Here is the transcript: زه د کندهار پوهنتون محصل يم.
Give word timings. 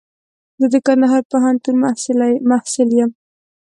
زه 0.59 0.67
د 0.73 0.75
کندهار 0.85 1.21
پوهنتون 1.31 1.75
محصل 2.51 2.89
يم. 2.99 3.11